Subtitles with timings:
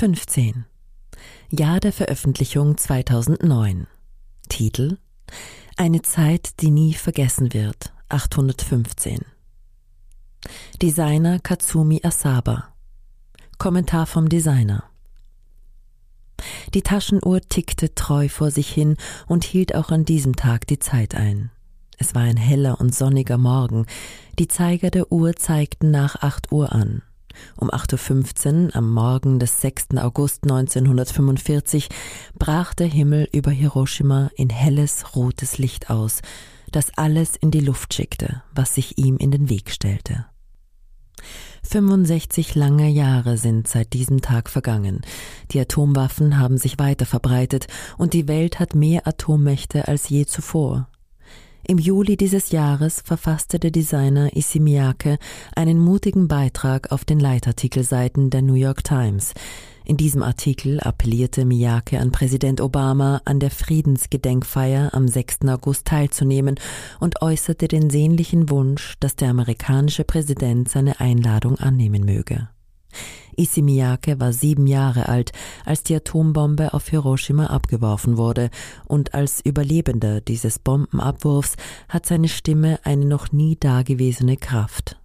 [0.00, 0.64] 15.
[1.50, 3.86] Jahr der Veröffentlichung 2009.
[4.48, 4.96] Titel
[5.76, 9.26] Eine Zeit, die nie vergessen wird, 815.
[10.80, 12.72] Designer Katsumi Asaba.
[13.58, 14.84] Kommentar vom Designer.
[16.72, 18.96] Die Taschenuhr tickte treu vor sich hin
[19.26, 21.50] und hielt auch an diesem Tag die Zeit ein.
[21.98, 23.84] Es war ein heller und sonniger Morgen.
[24.38, 27.02] Die Zeiger der Uhr zeigten nach acht Uhr an.
[27.56, 29.96] Um 8.15 Uhr am Morgen des 6.
[29.96, 31.88] August 1945
[32.38, 36.20] brach der Himmel über Hiroshima in helles rotes Licht aus,
[36.70, 40.26] das alles in die Luft schickte, was sich ihm in den Weg stellte.
[41.62, 45.02] 65 lange Jahre sind seit diesem Tag vergangen.
[45.50, 47.66] Die Atomwaffen haben sich weiter verbreitet
[47.98, 50.88] und die Welt hat mehr Atommächte als je zuvor.
[51.66, 55.18] Im Juli dieses Jahres verfasste der Designer Issey Miyake
[55.54, 59.34] einen mutigen Beitrag auf den Leitartikelseiten der New York Times.
[59.84, 65.40] In diesem Artikel appellierte Miyake an Präsident Obama, an der Friedensgedenkfeier am 6.
[65.48, 66.56] August teilzunehmen
[67.00, 72.48] und äußerte den sehnlichen Wunsch, dass der amerikanische Präsident seine Einladung annehmen möge.
[73.36, 75.32] Issey Miyake war sieben Jahre alt,
[75.64, 78.50] als die Atombombe auf Hiroshima abgeworfen wurde,
[78.86, 81.56] und als Überlebender dieses Bombenabwurfs
[81.88, 84.96] hat seine Stimme eine noch nie dagewesene Kraft.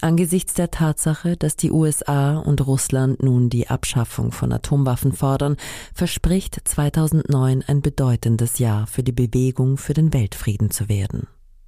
[0.00, 5.56] Angesichts der Tatsache, dass die USA und Russland nun die Abschaffung von Atomwaffen fordern,
[5.94, 11.26] verspricht 2009 ein bedeutendes Jahr für die Bewegung für den Weltfrieden zu werden.